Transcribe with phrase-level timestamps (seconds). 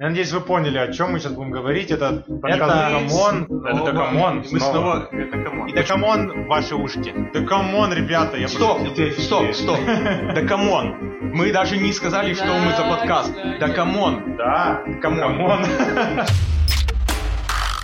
[0.00, 1.90] Я надеюсь, вы поняли, о чем мы сейчас будем говорить.
[1.90, 3.64] Это подкаст Это- Дакамон.
[3.66, 4.44] Это Дакамон.
[4.48, 4.72] Мы снова.
[4.72, 5.08] снова...
[5.10, 5.68] Это come on.
[5.68, 7.12] И Дакамон в ваши ушки.
[7.34, 9.12] Дакамон, ребята, я Стоп, пошутил.
[9.14, 9.78] стоп, стоп.
[10.34, 10.94] Да come on.
[11.34, 13.34] Мы даже не сказали, что мы за подкаст.
[13.58, 14.36] Да come on.
[14.36, 15.64] Да, come on.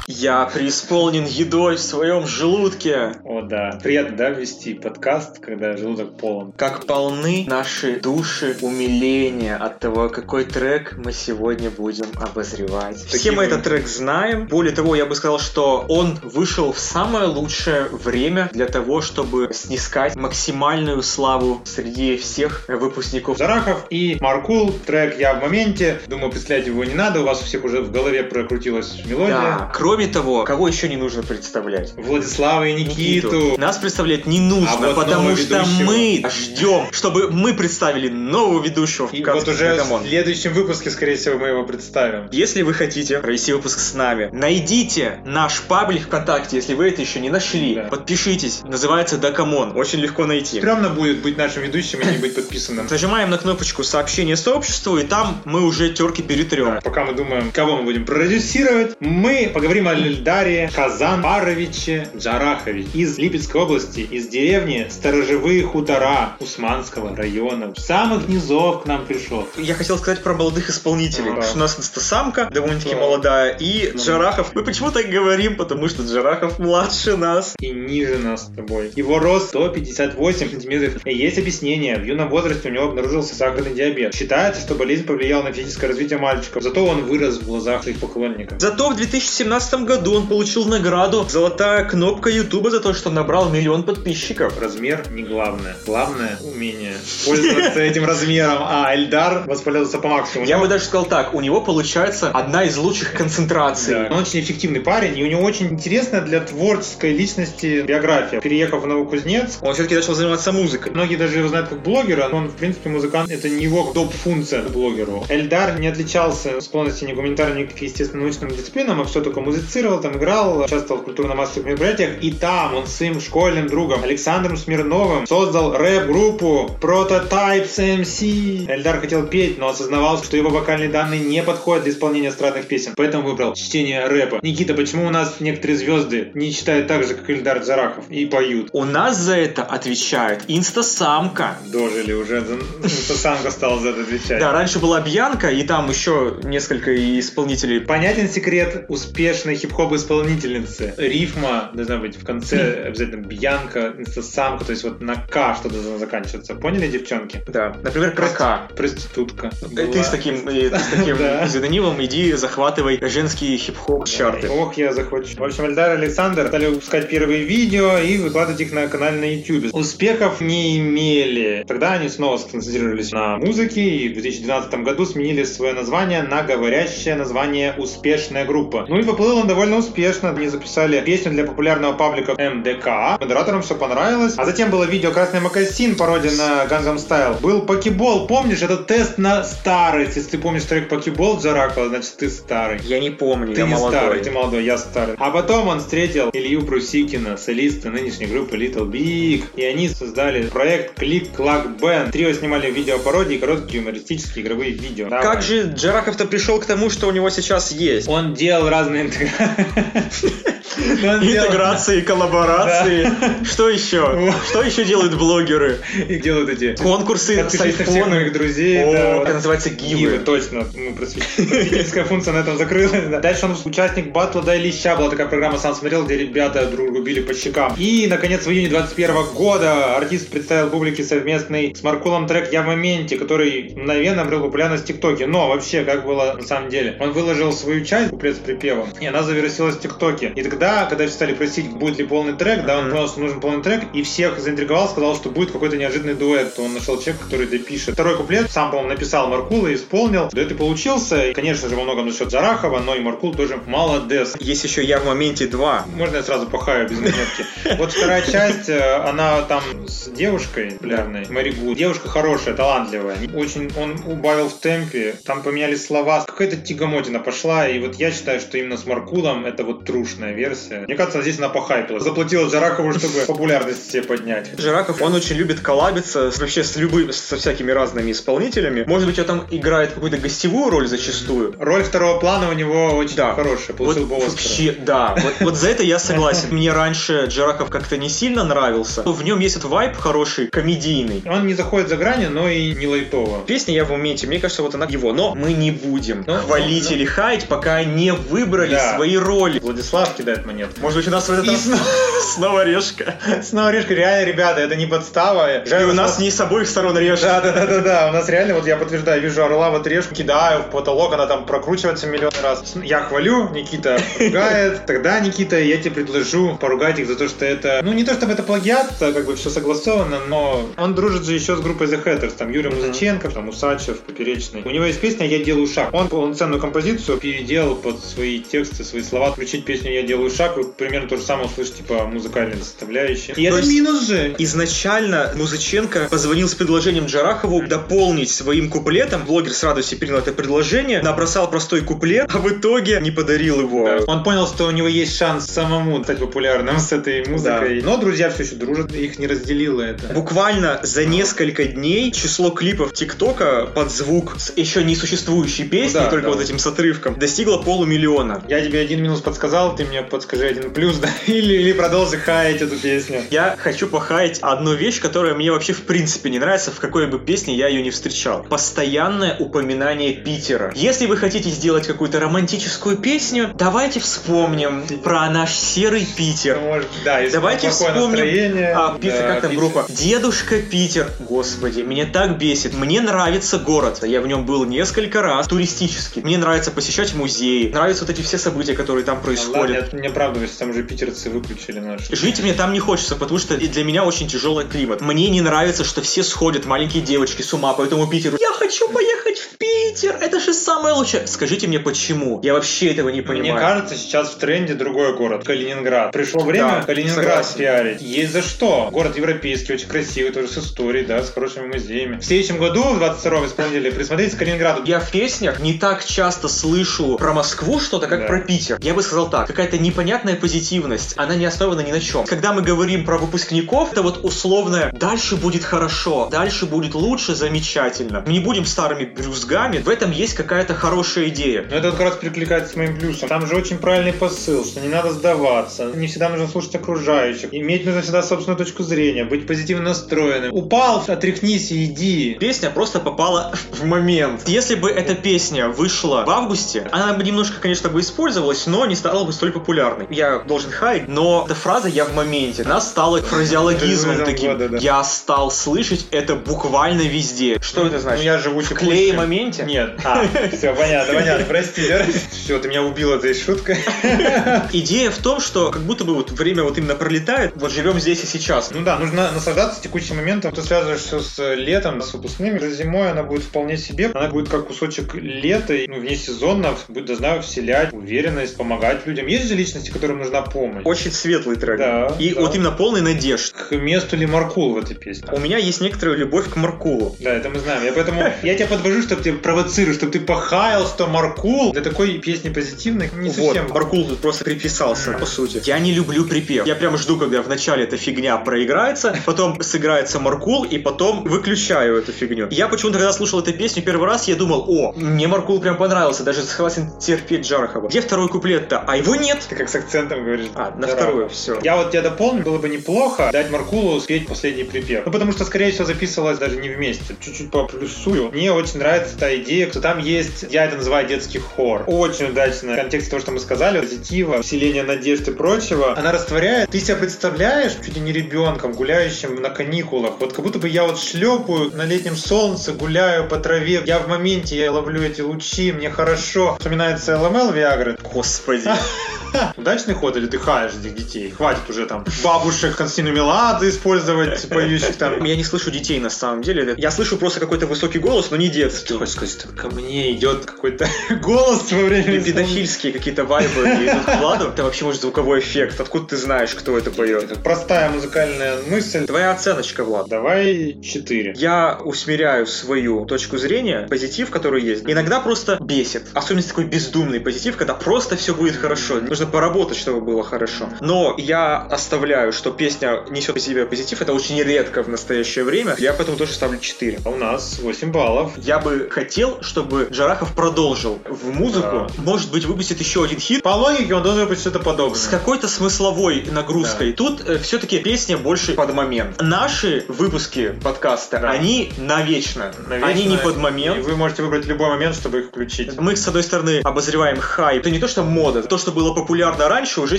[0.07, 3.12] Я преисполнен едой в своем желудке.
[3.25, 3.79] О, да.
[3.82, 6.53] Приятно, да, вести подкаст, когда желудок полон.
[6.53, 13.03] Как полны наши души умиления от того, какой трек мы сегодня будем обозревать.
[13.03, 14.46] Все мы этот трек знаем.
[14.46, 19.50] Более того, я бы сказал, что он вышел в самое лучшее время для того, чтобы
[19.55, 23.39] снискать максимальную славу среди всех выпускников.
[23.39, 25.99] Джарахов и Маркул, трек «Я в моменте».
[26.08, 29.35] Думаю, представлять его не надо, у вас у всех уже в голове прокрутилась мелодия.
[29.35, 29.71] Да.
[29.94, 31.94] Кроме того, кого еще не нужно представлять?
[31.96, 33.55] Владислава и Никиту.
[33.58, 35.84] Нас представлять не нужно, А вот потому что ведущего.
[35.84, 40.02] мы ждем, чтобы мы представили нового ведущего И вот уже «Дакамон».
[40.02, 42.28] в следующем выпуске, скорее всего, мы его представим.
[42.33, 47.20] Если вы хотите провести выпуск с нами, найдите наш паблик ВКонтакте, если вы это еще
[47.20, 47.76] не нашли.
[47.76, 47.82] Да.
[47.82, 48.62] Подпишитесь.
[48.64, 49.76] Называется Дакамон.
[49.76, 50.58] Очень легко найти.
[50.58, 52.88] Стрёмно будет быть нашим ведущим и не быть подписанным.
[52.91, 56.80] Нажимаем на кнопочку сообщение сообществу, и там мы уже терки перетрем.
[56.82, 63.62] Пока мы думаем, кого мы будем продюсировать, мы поговорим о Эльдаре Казанпаровиче Джарахове из Липецкой
[63.62, 67.72] области, из деревни Сторожевые хутора Усманского района.
[67.76, 69.46] С самых низов к нам пришел.
[69.56, 71.32] Я хотел сказать про молодых исполнителей.
[71.32, 71.42] Ага.
[71.42, 73.00] Что у нас инстасамка довольно-таки Да.
[73.00, 74.54] молодая, и Джарахов.
[74.54, 75.56] Мы почему так говорим?
[75.56, 77.54] Потому что Джарахов младше нас.
[77.60, 78.92] И ниже нас с тобой.
[78.96, 81.02] Его рост 158 сантиметров.
[81.06, 81.96] Есть объяснение.
[81.96, 84.14] В юном возрасте у него обнаружился сахарный диабет.
[84.14, 86.60] Считается, что болезнь повлияла на физическое развитие мальчика.
[86.60, 88.60] Зато он вырос в глазах своих поклонников.
[88.60, 93.83] Зато в 2017 году он получил награду «Золотая кнопка Ютуба» за то, что набрал миллион
[93.83, 94.58] подписчиков.
[94.61, 95.77] Размер не главное.
[95.84, 96.94] Главное умение
[97.27, 98.58] пользоваться этим размером.
[98.61, 100.48] А Эльдар воспользовался по максимуму.
[100.48, 104.08] Я бы даже сказал так, у него получается одна из лучших концентраций.
[104.08, 108.41] Он очень эффективный парень, и у него очень интересная для творческой личности биография.
[108.41, 110.93] Переехав в Новокузнецк, Он все-таки начал заниматься музыкой.
[110.93, 113.31] Многие даже его знают как блогера, но он, в принципе, музыкант.
[113.31, 115.25] Это не его доп-функция блогеру.
[115.28, 120.16] Эльдар не отличался склонностью ни гуманитарным, ни к естественно-научным дисциплинам, а все только музицировал, там
[120.16, 122.22] играл, участвовал в культурно-массовых мероприятиях.
[122.22, 128.70] И там он с своим школьным другом Александром Смирновым создал рэп-группу Prototypes MC.
[128.70, 132.92] Эльдар хотел петь, но осознавал, что его вокальные данные не подходят для исполнения эстрадных песен,
[132.97, 134.41] поэтому выбрал чтение рэпа.
[134.42, 138.69] Никита, почему у нас некоторые звезды не читают так же, как Эльдар Зарахов, и поют?
[138.72, 141.56] У нас за это отвечает инстасамка.
[141.66, 142.44] Дожили уже,
[142.86, 144.41] самка стал за это отвечать.
[144.41, 147.80] Да, раньше была Бьянка, и там еще несколько исполнителей.
[147.80, 150.94] Понятен секрет успешной хип-хоп исполнительницы.
[150.97, 155.98] Рифма должна быть в конце обязательно Бьянка, инстасамка, то есть вот на К что должно
[155.98, 156.54] заканчиваться.
[156.54, 157.42] Поняли, девчонки?
[157.47, 158.69] Да, например, Крака.
[158.76, 159.50] Проститутка.
[159.62, 161.16] Э, Ты с таким, э, с таким
[161.47, 164.48] псевдонимом иди захватывай женские хип-хоп чарты.
[164.48, 165.37] Ох, я захочу.
[165.37, 169.75] В общем, Эльдар Александр стали выпускать первые видео и выкладывать их на канале на YouTube.
[169.75, 171.65] Успехов не имели.
[171.66, 177.15] Тогда они снова сконцентрировались на музыке и в 2012 году сменили свое название на говорящее
[177.15, 178.86] название «Успешная группа».
[178.88, 180.31] Ну и поплыл он довольно успешно.
[180.31, 183.21] Они записали песню для популярного паблика МДК.
[183.21, 184.34] Модераторам все понравилось.
[184.38, 187.41] А затем было видео «Красный Макасин», пародия на Gangnam Style.
[187.41, 188.62] Был покебол, помнишь?
[188.62, 190.16] Это тест на старость.
[190.16, 192.81] Если ты помнишь трек покебол Джаракова, значит ты старый.
[192.84, 194.00] Я не помню, Ты я не молодой.
[194.00, 195.15] старый, ты молодой, я старый.
[195.19, 199.44] А потом он встретил Илью Прусикина, солиста нынешней группы Little Big.
[199.56, 202.12] И они создали проект Click Clack Band.
[202.12, 205.10] Трио снимали видео-пародии, короткие юмористические игровые видео.
[205.10, 205.22] Давай.
[205.22, 208.09] Как же Джарахов-то пришел к тому, что у него сейчас есть?
[208.09, 210.34] Он делал разные Okay.
[210.78, 211.36] интеграции.
[211.36, 213.10] Интеграции, коллаборации.
[213.44, 214.32] Что еще?
[214.48, 215.78] Что еще делают блогеры?
[216.08, 218.14] И делают эти Конкурсы с Подпишись на всех айфона.
[218.16, 218.76] моих друзей.
[218.78, 220.66] Это называется Гивы, точно.
[220.74, 223.04] Ну, просвет- просветительская функция на этом закрылась.
[223.10, 223.20] да.
[223.20, 224.96] Дальше он участник батла до Леща.
[224.96, 227.74] Была такая программа, сам смотрел, где ребята друг друга били по щекам.
[227.78, 232.66] И, наконец, в июне 21 года артист представил публике совместный с Маркулом трек «Я в
[232.66, 235.26] моменте», который мгновенно обрел популярность в ТикТоке.
[235.26, 236.96] Но вообще, как было на самом деле?
[237.00, 240.32] Он выложил свою часть, куплет с припевом, и она завирусилась в ТикТоке.
[240.34, 243.41] И тогда, когда все стали просить, будет ли полный трек, да, он понял, что нужен
[243.41, 246.59] полный трек, и всех заинтриговал, сказал, что будет какой-то неожиданный дуэт.
[246.59, 247.95] Он нашел человека, который допишет.
[247.95, 250.28] Второй куплет сам, по-моему, написал Маркул и исполнил.
[250.33, 251.31] Дуэт и получился.
[251.31, 254.34] И, конечно же, во многом за счет Зарахова, но и Маркул тоже молодец.
[254.39, 255.87] Есть еще я в моменте 2.
[255.97, 257.45] Можно я сразу похаю без монетки?
[257.79, 261.77] Вот вторая часть, э, она там с девушкой популярной, Мэри Гуд.
[261.77, 263.17] Девушка хорошая, талантливая.
[263.35, 266.25] Очень он убавил в темпе, там поменялись слова.
[266.27, 270.54] Какая-то тягомотина пошла, и вот я считаю, что именно с Маркулом это вот трушная версия.
[270.55, 270.85] Версия.
[270.87, 272.01] Мне кажется, здесь она похайпила.
[272.01, 274.51] Заплатила Джаракову, чтобы популярность себе поднять.
[274.59, 278.85] Жираков, он очень любит коллабиться с- вообще с любыми, со всякими разными исполнителями.
[278.87, 281.55] Может быть, он там играет какую-то гостевую роль зачастую.
[281.59, 283.35] Роль второго плана у него очень Да.
[283.35, 283.77] хорошая.
[283.77, 284.31] Вот Получил бы Оскара.
[284.31, 285.17] вообще, да.
[285.21, 286.49] Вот, вот за это я согласен.
[286.51, 289.03] Мне раньше Джараков как-то не сильно нравился.
[289.03, 291.23] В нем есть этот вайб хороший, комедийный.
[291.27, 293.41] Он не заходит за грани, но и не лайтово.
[293.47, 295.12] Песня я в моменте, мне кажется, вот она его.
[295.12, 298.97] Но мы не будем Ну, хвалить ну, или хаять, пока не выбрали Да.
[298.97, 299.59] свои роли.
[299.61, 300.69] Владислав кидает монет.
[300.79, 301.69] Может быть, у нас в этот И раз
[302.35, 303.14] снова решка.
[303.43, 305.62] Снова решка, реально, ребята, это не подстава.
[305.62, 307.26] И Жаль, у что- нас не с обоих сторон решка.
[307.26, 308.08] Да, да, да, да, да.
[308.11, 311.46] У нас реально, вот я подтверждаю, вижу орла в отрежку, кидаю в потолок, она там
[311.46, 312.75] прокручивается миллион раз.
[312.82, 314.85] Я хвалю, Никита ругает.
[314.87, 317.81] Тогда, Никита, я тебе предложу поругать их за то, что это...
[317.82, 321.35] Ну, не то, чтобы это плагиат, а как бы все согласовано, но он дружит же
[321.35, 322.35] еще с группой The Hatters.
[322.37, 324.62] Там Юрий Музыченко, там Усачев, Поперечный.
[324.64, 325.93] У него есть песня «Я делаю шаг».
[325.93, 329.32] Он полноценную композицию переделал под свои тексты, свои слова.
[329.32, 333.33] Включить песню «Я делаю шаг», вы примерно то же самое услышите по музыкальной составляющей.
[333.33, 334.35] И То это есть- минус же.
[334.39, 339.25] Изначально Музыченко позвонил с предложением Джарахову дополнить своим куплетом.
[339.25, 343.87] Блогер с радостью принял это предложение, набросал простой куплет, а в итоге не подарил его.
[343.87, 343.99] Да.
[344.13, 347.83] Он понял, что у него есть шанс самому стать популярным с этой музыкой.
[347.83, 350.13] Но друзья все еще дружат, их не разделило это.
[350.15, 356.05] Буквально за несколько дней число клипов ТикТока под звук с еще не существующей песни, Ну
[356.05, 356.33] да, только да.
[356.33, 358.43] вот этим с отрывком, достигло полумиллиона.
[358.49, 361.09] Я тебе один минус подсказал, ты мне подскажи один плюс, да?
[361.26, 363.23] Или, или продолжи хаять эту песню.
[363.31, 367.19] Я хочу похаять одну вещь, которая мне вообще в принципе не нравится, в какой бы
[367.19, 368.44] песне я ее не встречал.
[368.44, 370.73] Постоянное упоминание Питера.
[370.75, 376.59] Если вы хотите сделать какую-то романтическую песню, давайте вспомним про наш серый Питер.
[376.61, 379.62] Ну, может, да, если Давайте вспомним, настроение, а, Питер, да, как там Питер.
[379.62, 379.87] группа?
[379.88, 381.11] Дедушка Питер.
[381.20, 382.75] Господи, меня так бесит.
[382.75, 384.00] Мне нравится город.
[384.03, 385.47] Я в нем был несколько раз.
[385.49, 386.23] Туристический.
[386.23, 387.70] Мне нравится посещать музеи.
[387.70, 389.93] Нравятся вот эти все события, которые там Ладно, происходят.
[389.93, 392.09] я не оправдываюсь, там уже питерцы выключили наш.
[392.11, 395.01] Жить мне там не хочется, потому что для меня очень тяжелый климат.
[395.01, 398.37] Мне не нравится, что все сходят, маленькие девочки, с ума по этому Питеру.
[398.41, 400.17] Я хочу поехать в Питер!
[400.21, 401.27] Это же самое лучшее!
[401.27, 402.41] Скажите мне, почему?
[402.45, 403.55] Я вообще этого не понимаю.
[403.55, 406.13] Мне кажется, сейчас в тренде другой город, Калининград.
[406.13, 408.01] Пришло время Да, Калининград пиарить.
[408.01, 408.89] Есть за что.
[408.93, 412.19] Город европейский, очень красивый, тоже с историей, да, с хорошими музеями.
[412.21, 414.83] В следующем году, в 22-м исполнителе, присмотритесь к Калининграду.
[414.85, 418.27] Я в песнях не так часто слышу про Москву что-то, как Да.
[418.27, 418.79] про Питер.
[418.81, 420.04] Я бы сказал так, какая-то непонятная
[420.41, 422.25] позитивность, она не основана ни на чем.
[422.27, 428.23] Когда мы говорим про выпускников, это вот условное «дальше будет хорошо», «дальше будет лучше», «замечательно».
[428.27, 431.67] Мы не будем старыми брюзгами, в этом есть какая-то хорошая идея.
[431.71, 433.29] Но это вот как раз перекликается с моим плюсом.
[433.29, 437.85] Там же очень правильный посыл, что не надо сдаваться, не всегда нужно слушать окружающих, иметь
[437.85, 440.53] нужно всегда собственную точку зрения, быть позитивно настроенным.
[440.53, 442.37] Упал, отряхнись и иди.
[442.39, 444.43] Песня просто попала в момент.
[444.47, 448.95] Если бы эта песня вышла в августе, она бы немножко, конечно, бы использовалась, но не
[448.95, 449.94] стала бы столь популярной.
[450.11, 454.58] Я должен хаять, но эта фраза «я в моменте», она стала фразеологизмом таким.
[454.58, 454.79] да.
[454.79, 457.61] Я стал слышать это буквально везде.
[457.61, 458.20] Что это значит?
[458.20, 459.64] Ну я живу в клее моменте?
[459.64, 460.00] Нет.
[460.05, 461.82] А, все, понятно, понятно, прости?
[462.31, 463.76] Все, ты меня убил этой шуткой.
[464.73, 468.23] Идея в том, что как будто бы вот время вот именно пролетает, вот живем здесь
[468.25, 468.70] и сейчас.
[468.70, 470.52] Ну да, нужно наслаждаться текущим моментом.
[470.52, 472.58] Ты связываешь все с летом, с выпускными.
[472.58, 474.11] За зимой она будет вполне себе.
[474.14, 479.26] Она будет как кусочек лета, ну, вне сезонно, будет, должна вселять уверенность, помогать людям.
[479.26, 480.82] Есть же личности, которым нужна помощь.
[480.85, 481.79] Очень светлый трек.
[481.79, 482.41] Да, и да.
[482.41, 483.53] вот именно полный надежд.
[483.53, 485.29] К месту ли Маркул в этой песне?
[485.32, 487.17] У меня есть некоторая любовь к Маркулу.
[487.21, 487.85] Да, это мы знаем.
[487.85, 492.19] Я поэтому я тебя подвожу, чтобы тебя провоцирую, чтобы ты похаял, что Маркул для такой
[492.19, 493.73] песни позитивной не Вот, совсем.
[493.73, 495.60] Маркул тут просто приписался, по сути.
[495.65, 496.67] Я не люблю припев.
[496.67, 502.13] Я прям жду, когда вначале эта фигня проиграется, потом сыграется Маркул, и потом выключаю эту
[502.13, 502.49] фигню.
[502.51, 506.22] Я почему-то, когда слушал эту песню первый раз, я думал, о, мне Маркул прям понравился,
[506.22, 507.89] даже согласен терпеть Джарахова.
[507.89, 508.84] Где второй куплет-то?
[508.87, 509.44] А его нет.
[509.49, 510.49] Ты как с акцентом говоришь.
[510.55, 510.94] А, на Здорово.
[510.94, 511.59] вторую, все.
[511.63, 515.06] Я вот тебя дополню, было бы неплохо дать Маркулу спеть последний припев.
[515.06, 517.16] Ну, потому что, скорее всего, записывалось даже не вместе.
[517.18, 518.30] Чуть-чуть поплюсую.
[518.30, 521.85] Мне очень нравится та идея, что там есть, я это называю детский хор.
[521.87, 525.97] Очень удачно в контексте того, что мы сказали, позитива, вселения надежд и прочего.
[525.97, 526.71] Она растворяет.
[526.71, 530.21] Ты себя представляешь чуть ли не ребенком, гуляющим на каникулах.
[530.21, 533.83] Вот как будто бы я вот шлепаю на летнем солнце, гуляю по траве.
[533.87, 536.56] Я в моменте, я ловлю эти лучи, мне хорошо.
[536.59, 537.97] Вспоминается ЛМЛ Виагры.
[538.12, 538.68] Господи.
[539.56, 541.30] Удачный ход или ты хаешь этих детей?
[541.30, 545.24] Хватит уже там бабушек Константину Меладзе использовать, поющих там.
[545.24, 546.74] Я не слышу детей на самом деле.
[546.76, 548.88] Я слышу просто какой-то высокий голос, но не детский.
[548.88, 550.88] Ты хочешь сказать, ко мне идет какой-то
[551.22, 554.48] голос во время Педофильские какие-то вайбы идут к Владу.
[554.48, 555.80] Это вообще может звуковой эффект.
[555.80, 557.24] Откуда ты знаешь, кто это поет?
[557.24, 559.06] Это простая музыкальная мысль.
[559.06, 560.08] Твоя оценочка, Влад.
[560.08, 561.34] Давай 4.
[561.36, 564.84] Я усмиряю свою точку зрения, позитив, который есть.
[564.86, 566.04] Иногда просто бесит.
[566.14, 569.00] Особенно такой бездумный позитив, когда просто все будет хорошо.
[569.00, 570.69] Нужно нужно поработать, чтобы было хорошо.
[570.81, 574.00] Но я оставляю, что песня несет в себе позитив.
[574.02, 575.75] Это очень редко в настоящее время.
[575.78, 577.00] Я поэтому тоже ставлю 4.
[577.04, 578.33] А у нас 8 баллов.
[578.37, 581.88] Я бы хотел, чтобы Джарахов продолжил в музыку.
[581.99, 583.43] Может быть, выпустит еще один хит.
[583.43, 584.99] По логике он должен выпустить что-то подобное.
[584.99, 586.93] С какой-то смысловой нагрузкой.
[586.93, 589.21] Тут э, все-таки песня больше под момент.
[589.21, 591.31] Наши выпуски подкаста, Да.
[591.31, 592.52] они навечно.
[592.69, 592.88] Навечно.
[592.88, 593.85] Они не под И момент.
[593.85, 595.78] вы можете выбрать любой момент, чтобы их включить.
[595.78, 597.61] Мы, с одной стороны, обозреваем хайп.
[597.61, 598.43] Это не то, что мода.
[598.43, 599.99] То, что было популярно раньше, уже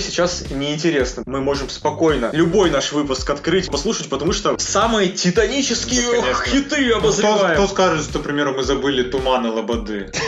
[0.00, 1.22] сейчас неинтересно.
[1.26, 6.44] Мы можем спокойно любой наш выпуск открыть, послушать, потому что самые титанические Ну, конечно.
[6.44, 7.54] хиты Ну, Кто, обозреваем.
[7.54, 10.10] кто скажет, что, к примеру, мы забыли туманы Лободы?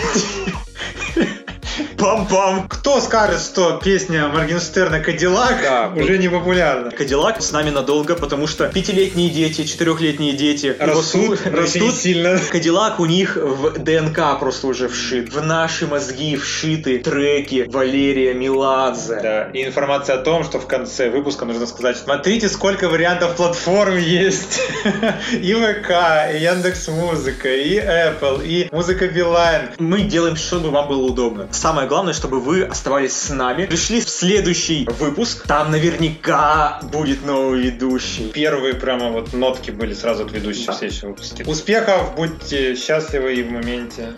[1.98, 2.68] Пам-пам.
[2.68, 5.92] Кто скажет, что песня Моргенштерна «Кадиллак» Да.
[5.96, 6.92] уже не популярна?
[6.92, 12.38] Кадиллак с нами надолго, потому что пятилетние дети, четырехлетние дети Растут, растут, сильно.
[12.50, 15.32] Кадиллак у них в ДНК просто уже вшит.
[15.34, 19.18] В наши мозги вшиты треки Валерия Меладзе.
[19.20, 23.96] Да, и информация о том, что в конце выпуска нужно сказать, смотрите, сколько вариантов платформ
[23.96, 24.60] есть.
[25.32, 25.90] И ВК,
[26.32, 29.70] и Яндекс Музыка, и Apple, и Музыка Билайн.
[29.78, 31.48] Мы делаем, чтобы вам было удобно.
[31.50, 33.66] Самое главное, чтобы вы оставались с нами.
[33.66, 35.46] Пришли в следующий выпуск.
[35.46, 38.30] Там наверняка будет новый ведущий.
[38.32, 40.72] Первые прямо вот нотки были сразу от ведущих Да.
[40.74, 41.42] следующего выпуска.
[41.48, 44.12] Успехов, будьте счастливы и в моменте.